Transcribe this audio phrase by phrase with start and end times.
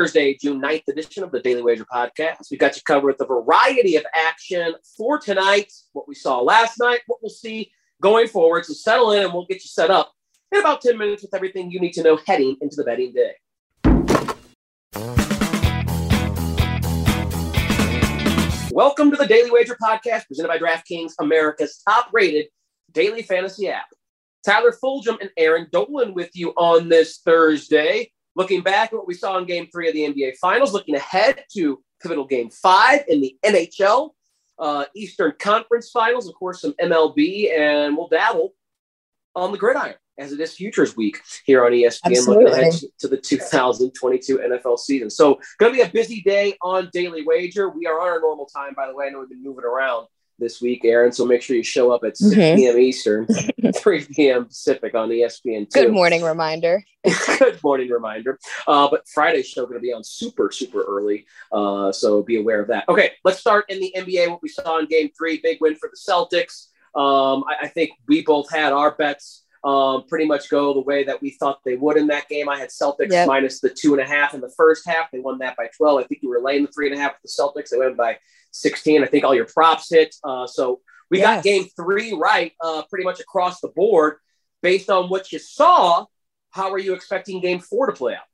[0.00, 2.50] Thursday, June 9th edition of the Daily Wager podcast.
[2.50, 6.78] We've got you covered with a variety of action for tonight, what we saw last
[6.78, 8.64] night, what we'll see going forward.
[8.64, 10.10] So settle in and we'll get you set up
[10.52, 13.34] in about 10 minutes with everything you need to know heading into the betting day.
[18.72, 22.46] Welcome to the Daily Wager podcast presented by DraftKings, America's top rated
[22.90, 23.84] daily fantasy app.
[24.46, 28.10] Tyler Fulghum and Erin Dolan with you on this Thursday.
[28.36, 31.44] Looking back at what we saw in game three of the NBA Finals, looking ahead
[31.52, 34.10] to pivotal game five in the NHL
[34.60, 38.52] uh, Eastern Conference Finals, of course, some MLB, and we'll dabble
[39.34, 42.44] on the gridiron as it is Futures Week here on ESPN, Absolutely.
[42.44, 45.08] looking ahead to the 2022 NFL season.
[45.08, 47.70] So, going to be a busy day on Daily Wager.
[47.70, 49.06] We are on our normal time, by the way.
[49.06, 50.08] I know we've been moving around
[50.40, 51.12] this week, Erin.
[51.12, 52.56] So make sure you show up at 6 mm-hmm.
[52.56, 52.78] p.m.
[52.78, 53.26] Eastern,
[53.74, 54.46] 3 p.m.
[54.46, 55.70] Pacific on ESPN.
[55.70, 56.82] Good morning reminder.
[57.38, 58.38] Good morning reminder.
[58.66, 61.26] Uh, but Friday's show going to be on super, super early.
[61.52, 62.88] Uh, so be aware of that.
[62.88, 64.28] Okay, let's start in the NBA.
[64.28, 66.68] What we saw in game three, big win for the Celtics.
[66.94, 71.04] Um, I, I think we both had our bets um, pretty much go the way
[71.04, 72.48] that we thought they would in that game.
[72.48, 73.28] I had Celtics yep.
[73.28, 75.10] minus the two and a half in the first half.
[75.10, 76.00] They won that by 12.
[76.00, 77.70] I think you were laying the three and a half with the Celtics.
[77.70, 78.18] They went by
[78.52, 79.02] 16.
[79.02, 80.14] I think all your props hit.
[80.24, 80.80] Uh, so
[81.10, 81.36] we yes.
[81.36, 84.16] got game three right uh, pretty much across the board.
[84.62, 86.04] Based on what you saw,
[86.50, 88.24] how are you expecting game four to play out?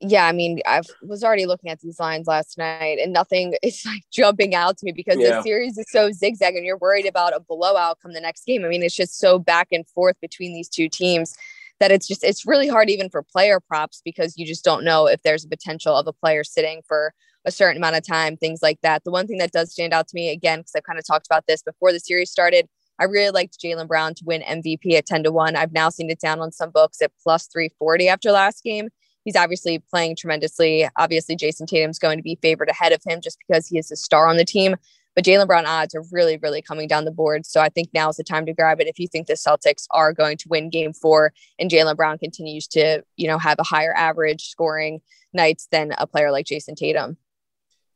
[0.00, 3.82] Yeah, I mean, I was already looking at these lines last night and nothing is
[3.86, 5.36] like jumping out to me because yeah.
[5.36, 8.64] the series is so zigzag and you're worried about a blowout come the next game.
[8.64, 11.34] I mean, it's just so back and forth between these two teams
[11.80, 15.06] that it's just, it's really hard even for player props because you just don't know
[15.06, 17.12] if there's a potential of a player sitting for
[17.44, 19.04] a certain amount of time, things like that.
[19.04, 21.26] The one thing that does stand out to me, again, because I've kind of talked
[21.26, 25.06] about this before the series started, I really liked Jaylen Brown to win MVP at
[25.06, 25.54] 10 to 1.
[25.54, 28.88] I've now seen it down on some books at plus 340 after last game
[29.26, 30.88] he's obviously playing tremendously.
[30.96, 33.96] Obviously, Jayson Tatum's going to be favored ahead of him just because he is a
[33.96, 34.76] star on the team.
[35.14, 37.44] But Jaylen Brown odds are really, really coming down the board.
[37.44, 39.86] So I think now is the time to grab it if you think the Celtics
[39.90, 43.64] are going to win game four and Jaylen Brown continues to, you know, have a
[43.64, 45.00] higher average scoring
[45.32, 47.16] nights than a player like Jayson Tatum.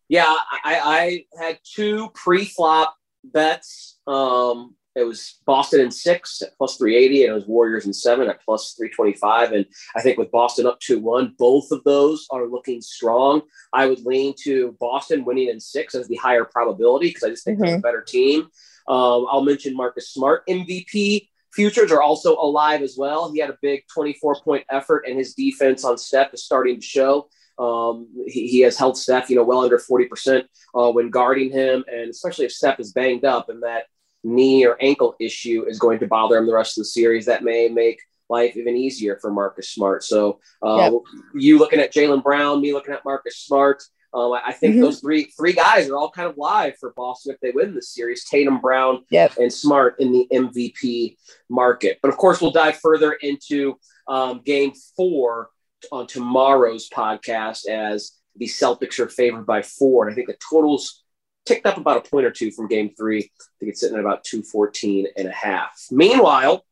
[0.08, 3.98] Yeah, I, I had two pre-flop bets.
[4.06, 8.28] Um, it was Boston in six at plus 380, and it was Warriors in seven
[8.28, 9.52] at plus 325.
[9.52, 13.42] And I think with Boston up 2 1, both of those are looking strong.
[13.72, 17.44] I would lean to Boston winning in six as the higher probability because I just
[17.44, 17.66] think mm-hmm.
[17.66, 17.82] they're a mm-hmm.
[17.82, 18.42] better team.
[18.88, 21.28] Um, I'll mention Marcus Smart MVP.
[21.52, 23.32] Futures are also alive as well.
[23.32, 26.86] He had a big 24 point effort, and his defense on Steph is starting to
[26.86, 27.28] show.
[27.58, 31.84] Um, he, he, has held Steph, you know, well under 40% uh, when guarding him,
[31.88, 33.84] and especially if Steph is banged up and that
[34.22, 37.26] knee or ankle issue is going to bother him the rest of the series.
[37.26, 40.04] That may make life even easier for Marcus Smart.
[40.04, 40.92] So uh, yep.
[41.34, 43.82] you looking at Jaylen Brown, me looking at Marcus Smart.
[44.12, 44.82] Um, I think mm-hmm.
[44.82, 47.94] those three three guys are all kind of live for Boston if they win this
[47.94, 48.24] series.
[48.24, 49.36] Tatum, Brown, yep.
[49.38, 51.16] and Smart in the MVP
[51.48, 51.98] market.
[52.02, 55.50] But of course, we'll dive further into um, Game Four
[55.92, 61.04] on tomorrow's podcast as the Celtics are favored by four, and I think the totals
[61.46, 63.18] ticked up about a point or two from game three.
[63.18, 65.86] I think it's sitting at about 214 and a half.
[65.90, 66.64] Meanwhile,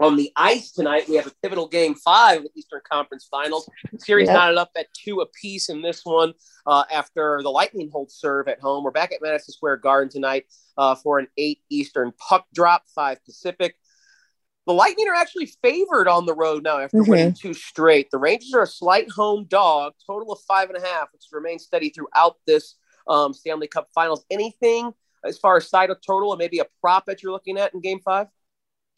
[0.00, 3.68] on the ice tonight, we have a pivotal game five of the Eastern Conference Finals.
[3.98, 4.36] series yep.
[4.36, 6.32] knotted up at two apiece in this one
[6.66, 8.84] uh, after the Lightning hold serve at home.
[8.84, 10.46] We're back at Madison Square Garden tonight
[10.78, 13.76] uh, for an eight Eastern puck drop, five Pacific.
[14.66, 17.10] The Lightning are actually favored on the road now after mm-hmm.
[17.10, 18.10] winning two straight.
[18.10, 21.64] The Rangers are a slight home dog, total of five and a half, which remains
[21.64, 22.76] steady throughout this
[23.08, 24.24] um, Stanley Cup Finals.
[24.30, 24.92] Anything
[25.24, 27.80] as far as side of total and maybe a prop that you're looking at in
[27.80, 28.28] Game Five?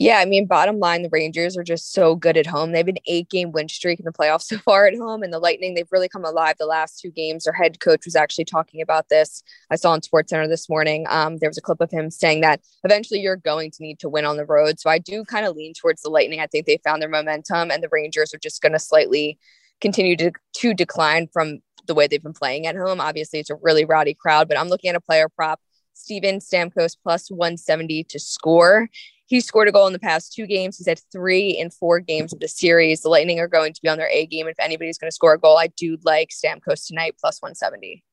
[0.00, 2.72] Yeah, I mean, bottom line, the Rangers are just so good at home.
[2.72, 5.38] They've been eight game win streak in the playoffs so far at home, and the
[5.38, 7.44] Lightning they've really come alive the last two games.
[7.44, 9.42] Their head coach was actually talking about this.
[9.70, 11.06] I saw on Sports Center this morning.
[11.08, 14.08] Um, there was a clip of him saying that eventually you're going to need to
[14.08, 14.80] win on the road.
[14.80, 16.40] So I do kind of lean towards the Lightning.
[16.40, 19.38] I think they found their momentum, and the Rangers are just going to slightly
[19.80, 23.00] continue to to decline from the way they've been playing at home.
[23.00, 25.60] Obviously, it's a really rowdy crowd, but I'm looking at a player prop,
[25.92, 28.88] Steven Stamkos plus 170 to score.
[29.26, 30.76] He scored a goal in the past two games.
[30.76, 33.00] He's had three in four games of the series.
[33.00, 34.46] The Lightning are going to be on their A game.
[34.48, 38.04] If anybody's going to score a goal, I do like Stamkos tonight plus 170.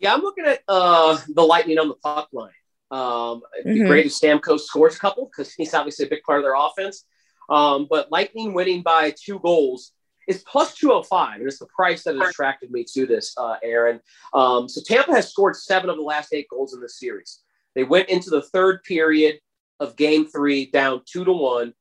[0.00, 2.50] Yeah, I'm looking at uh, the Lightning on the puck line.
[2.90, 3.88] Um, it'd be mm-hmm.
[3.88, 7.04] great if Stamkos scores a couple because he's obviously a big part of their offense.
[7.48, 9.92] Um, but Lightning winning by two goals
[10.28, 14.00] is plus 205, and it's the price that has attracted me to this, uh, Erin.
[14.32, 17.40] Um, so Tampa has scored seven of the last eight goals in this series.
[17.74, 19.38] They went into the third period
[19.80, 21.74] of game three down two to one.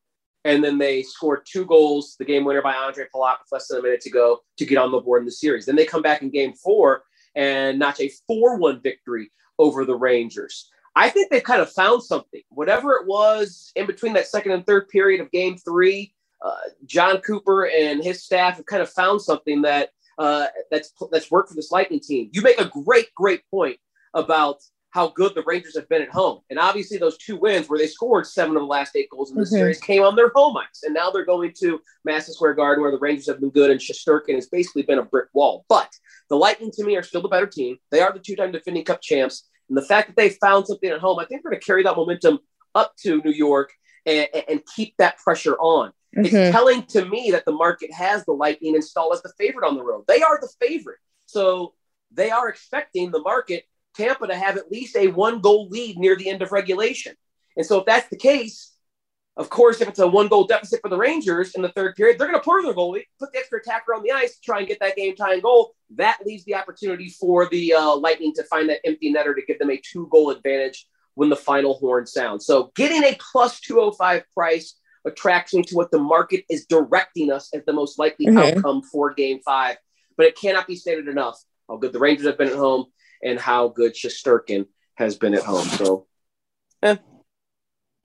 [0.46, 3.80] and then they scored two goals, the game winner by Ondrej Palat with less than
[3.80, 5.66] a minute to go to get on the board in the series.
[5.66, 7.04] Then they come back in game four
[7.36, 10.70] and notch a 4 1 victory over the Rangers.
[10.96, 12.42] I think they've kind of found something.
[12.50, 16.14] Whatever it was in between that second and third period of game three,
[16.44, 16.56] uh,
[16.86, 21.50] Jon Cooper and his staff have kind of found something that uh, that's that's worked
[21.50, 22.30] for this Lightning team.
[22.34, 23.78] You make a great, great point
[24.14, 24.62] about
[24.94, 26.42] how good the Rangers have been at home.
[26.52, 29.38] And obviously, those two wins where they scored seven of the last eight goals in
[29.38, 29.56] the mm-hmm.
[29.56, 30.84] series came on their home ice.
[30.84, 33.80] And now they're going to Madison Square Garden where the Rangers have been good and
[33.80, 35.66] Shesterkin has basically been a brick wall.
[35.68, 35.92] But
[36.30, 37.78] the Lightning, to me, are still the better team.
[37.90, 39.50] They are the two time defending cup champs.
[39.68, 41.82] And the fact that they found something at home, I think they're going to carry
[41.84, 42.40] that momentum
[42.76, 43.72] up to New York
[44.06, 45.92] and, and keep that pressure on.
[46.16, 46.36] Mm-hmm.
[46.36, 49.76] It's telling to me that the market has the Lightning installed as the favorite on
[49.76, 50.06] the road.
[50.08, 51.00] They are the favorite.
[51.26, 51.74] So
[52.12, 53.64] they are expecting the market
[53.96, 57.16] Tampa to have at least a one goal lead near the end of regulation.
[57.58, 58.74] And so if that's the case,
[59.36, 62.20] of course, if it's a one goal deficit for the Rangers in the third period,
[62.20, 64.68] they're going to pour their goalie, put the extra attacker on the ice try and
[64.68, 65.74] get that game tying goal.
[65.96, 69.58] That leaves the opportunity for the uh, Lightning to find that empty netter to give
[69.58, 72.46] them a two goal advantage when the final horn sounds.
[72.46, 77.50] So getting a plus 205 price attracts me to what the market is directing us
[77.54, 78.38] as the most likely mm-hmm.
[78.38, 79.78] outcome for game five.
[80.18, 82.86] But it cannot be stated enough how good the Rangers have been at home
[83.24, 85.66] and how good Shesterkin has been at home.
[85.66, 86.08] So,
[86.84, 86.98] eh,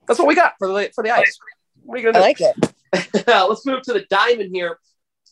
[0.07, 1.37] that's what we got for the for the ice.
[1.83, 2.23] What are you gonna do?
[2.23, 3.27] I like it.
[3.27, 4.79] Let's move to the diamond here.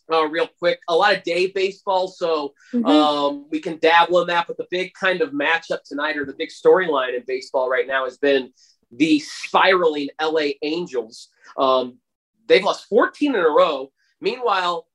[0.10, 2.86] Uh, real quick, a lot of day baseball, so mm-hmm.
[2.86, 4.48] um, we can dabble in that.
[4.48, 8.06] But the big kind of matchup tonight, or the big storyline in baseball right now,
[8.06, 8.54] has been
[8.92, 11.30] the spiraling LA Angels.
[11.58, 12.00] Um,
[12.48, 13.92] they've lost 14 in a row.
[14.22, 14.88] Meanwhile,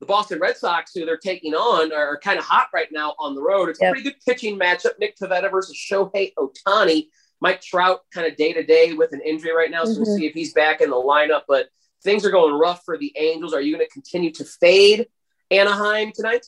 [0.00, 3.34] the Boston Red Sox, who they're taking on, are kind of hot right now on
[3.34, 3.68] the road.
[3.68, 3.90] It's yep.
[3.90, 4.98] a pretty good pitching matchup.
[4.98, 7.08] Nick Pivetta versus Shohei Ohtani.
[7.42, 10.02] Mike Trout kind of day to day with an injury right now, so mm-hmm.
[10.02, 11.42] we'll see if he's back in the lineup.
[11.48, 11.68] But
[12.02, 13.54] things are going rough for the Angels.
[13.54, 15.06] Are you going to continue to fade
[15.50, 16.46] Anaheim tonight?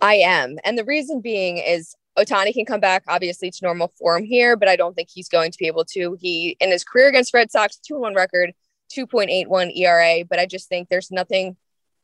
[0.00, 0.58] I am.
[0.64, 4.68] And the reason being is Ohtani can come back obviously to normal form here, but
[4.68, 6.16] I don't think he's going to be able to.
[6.20, 8.52] He in his career against Red Sox, 2-1 record,
[8.92, 11.56] 2.81 ERA, but I just think there's nothing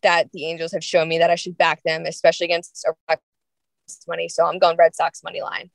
[0.03, 2.87] that the Angels have shown me that I should back them, especially against
[4.09, 4.29] money.
[4.29, 5.71] So I'm going Red Sox money line.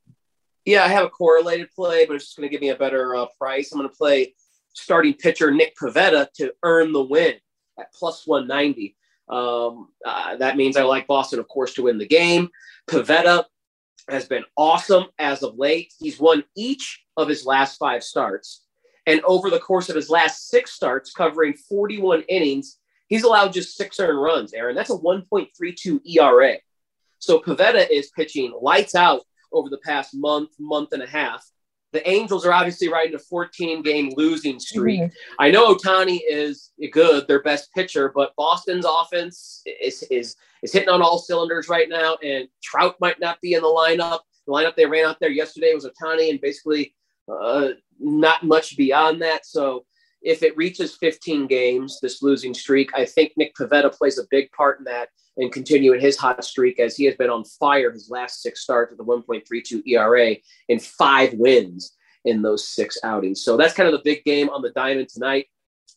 [0.64, 3.14] Yeah, I have a correlated play, but it's just going to give me a better
[3.14, 3.72] uh, price.
[3.72, 4.34] I'm going to play
[4.74, 7.34] starting pitcher Nick Pivetta to earn the win
[7.78, 8.96] at plus 190.
[9.28, 12.48] Um, uh, that means I like Boston, of course, to win the game.
[12.88, 13.44] Pivetta
[14.08, 15.92] has been awesome as of late.
[15.98, 18.64] He's won each of his last five starts.
[19.06, 22.78] And over the course of his last six starts, covering 41 innings,
[23.08, 24.74] He's allowed just six earned runs, Erin.
[24.74, 26.56] That's a 1.32 ERA.
[27.18, 29.22] So Pivetta is pitching lights out
[29.52, 31.44] over the past month, month and a half.
[31.92, 35.00] The Angels are obviously riding a 14 game losing streak.
[35.00, 35.34] Mm-hmm.
[35.38, 40.88] I know Ohtani is good, their best pitcher, but Boston's offense is, is, is hitting
[40.88, 44.20] on all cylinders right now, and Trout might not be in the lineup.
[44.46, 46.94] The lineup they ran out there yesterday was Ohtani and basically
[47.28, 49.46] uh, not much beyond that.
[49.46, 49.84] So
[50.22, 54.50] if it reaches 15 games, this losing streak, I think Nick Pivetta plays a big
[54.52, 58.10] part in that and continuing his hot streak as he has been on fire his
[58.10, 60.36] last six starts with a 1.32 ERA
[60.68, 63.42] and five wins in those six outings.
[63.42, 65.46] So that's kind of the big game on the diamond tonight.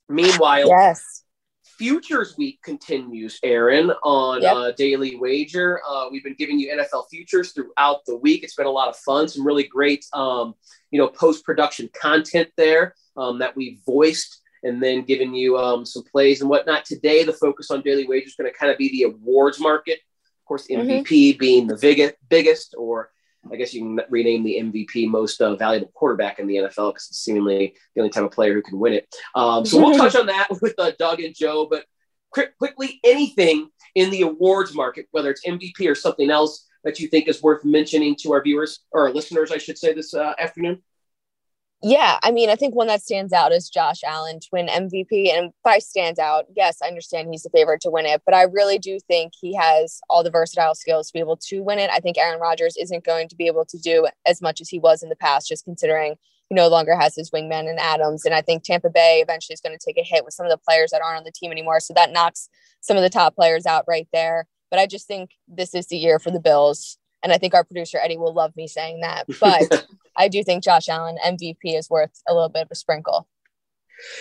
[0.07, 1.23] Meanwhile, yes.
[1.77, 4.53] Futures Week continues, Erin, on yep.
[4.53, 5.79] uh, Daily Wager.
[5.87, 8.43] Uh, we've been giving you NFL futures throughout the week.
[8.43, 10.55] It's been a lot of fun, some really great, um,
[10.91, 15.85] you know, post production content there um, that we voiced and then giving you um,
[15.85, 16.85] some plays and whatnot.
[16.85, 19.99] Today, the focus on daily wage is going to kind of be the awards market.
[19.99, 21.37] Of course, MVP mm-hmm.
[21.37, 23.11] being the biggest, biggest, or
[23.51, 27.07] I guess you can rename the MVP most uh, valuable quarterback in the NFL because
[27.09, 29.13] it's seemingly the only type of player who can win it.
[29.35, 31.67] Um, so we'll touch on that with uh, Doug and Joe.
[31.69, 31.85] But
[32.31, 37.07] quick, quickly, anything in the awards market, whether it's MVP or something else that you
[37.07, 40.33] think is worth mentioning to our viewers or our listeners, I should say, this uh,
[40.39, 40.81] afternoon?
[41.81, 45.33] Yeah, I mean, I think one that stands out is Josh Allen to win MVP.
[45.33, 48.43] And by stands out, yes, I understand he's the favorite to win it, but I
[48.43, 51.89] really do think he has all the versatile skills to be able to win it.
[51.89, 54.77] I think Aaron Rodgers isn't going to be able to do as much as he
[54.77, 56.15] was in the past, just considering
[56.49, 58.25] he no longer has his wingman and Adams.
[58.25, 60.51] And I think Tampa Bay eventually is going to take a hit with some of
[60.51, 61.79] the players that aren't on the team anymore.
[61.79, 62.49] So that knocks
[62.81, 64.47] some of the top players out right there.
[64.69, 66.97] But I just think this is the year for the Bills.
[67.23, 69.25] And I think our producer Eddie will love me saying that.
[69.39, 73.27] But I do think Josh Allen MVP is worth a little bit of a sprinkle.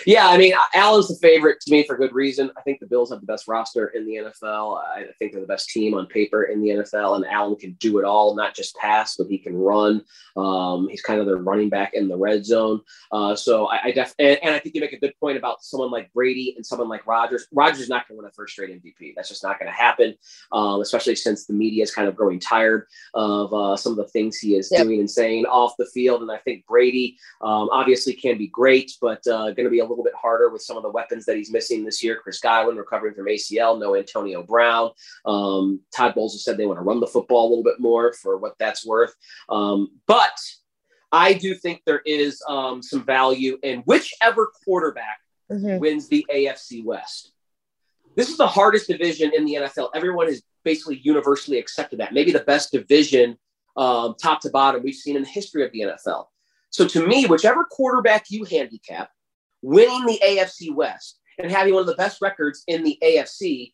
[0.05, 2.51] Yeah, I mean, Allen's the favorite to me for good reason.
[2.57, 4.81] I think the Bills have the best roster in the NFL.
[4.83, 7.99] I think they're the best team on paper in the NFL, and Allen can do
[7.99, 10.03] it all, not just pass, but he can run.
[10.35, 12.81] Um, he's kind of their running back in the red zone.
[13.11, 15.63] Uh, so I, I def and, and, I think you make a good point about
[15.63, 17.47] someone like Brady and someone like Rodgers.
[17.51, 19.13] Rodgers is not going to win a first straight MVP.
[19.15, 20.15] That's just not going to happen,
[20.51, 24.07] um, especially since the media is kind of growing tired of uh, some of the
[24.07, 24.83] things he is yep.
[24.83, 26.21] doing and saying off the field.
[26.21, 29.85] And I think Brady um, obviously can be great, but uh, going to be a
[29.85, 32.19] little bit harder with some of the weapons that he's missing this year.
[32.21, 34.91] Chris Godwin recovering from ACL, no Antonio Brown.
[35.25, 38.13] Um, Todd Bowles has said they want to run the football a little bit more
[38.13, 39.13] for what that's worth.
[39.49, 40.37] Um, but
[41.11, 45.19] I do think there is um, some value in whichever quarterback
[45.51, 45.79] mm-hmm.
[45.79, 47.31] wins the AFC West.
[48.15, 49.89] This is the hardest division in the NFL.
[49.95, 52.13] Everyone has basically universally accepted that.
[52.13, 53.37] Maybe the best division,
[53.77, 56.25] um, top to bottom, we've seen in the history of the NFL.
[56.69, 59.09] So to me, whichever quarterback you handicap,
[59.61, 63.73] winning the AFC West and having one of the best records in the AFC,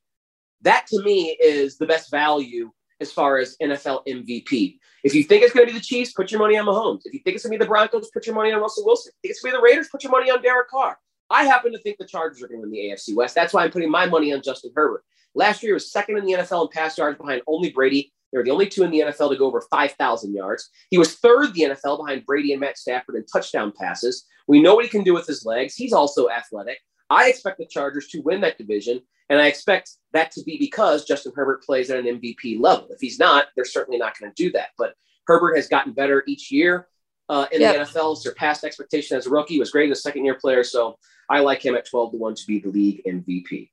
[0.61, 4.77] that to me is the best value as far as NFL MVP.
[5.03, 7.01] If you think it's going to be the Chiefs, put your money on Mahomes.
[7.05, 9.11] If you think it's going to be the Broncos, put your money on Russell Wilson.
[9.11, 10.97] If you think it's going to be the Raiders, put your money on Derek Carr.
[11.29, 13.35] I happen to think the Chargers are going to win the AFC West.
[13.35, 15.03] That's why I'm putting my money on Justin Herbert.
[15.33, 18.13] Last year, was second in the NFL in pass yards behind only Brady.
[18.31, 20.69] They were the only two in the NFL to go over 5,000 yards.
[20.89, 24.25] He was third in the NFL behind Brady and Matt Stafford in touchdown passes.
[24.47, 25.75] We know what he can do with his legs.
[25.75, 26.79] He's also athletic.
[27.09, 31.05] I expect the Chargers to win that division, and I expect that to be because
[31.05, 32.87] Justin Herbert plays at an MVP level.
[32.89, 34.69] If he's not, they're certainly not going to do that.
[34.77, 34.95] But
[35.27, 36.87] Herbert has gotten better each year
[37.29, 37.75] uh, in yep.
[37.75, 40.63] the NFL, surpassed expectation as a rookie, was great as a second year player.
[40.63, 40.97] So
[41.29, 43.69] I like him at 12 to 1 to be the league MVP.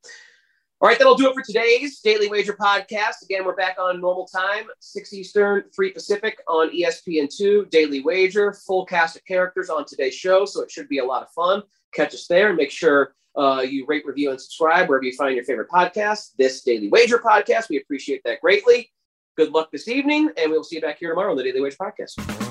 [0.83, 3.23] All right, that'll do it for today's Daily Wager podcast.
[3.23, 8.85] Again, we're back on normal time, 6 Eastern, 3 Pacific on ESPN2, Daily Wager, full
[8.85, 10.45] cast of characters on today's show.
[10.45, 11.62] So it should be a lot of fun.
[11.95, 15.37] Catch us there and make sure uh, you rate, review, and subscribe wherever you find
[15.37, 16.31] your favorite podcast.
[16.37, 18.91] This Daily Wager podcast, we appreciate that greatly.
[19.37, 21.61] Good luck this evening, and we will see you back here tomorrow on the Daily
[21.61, 22.41] Wager podcast.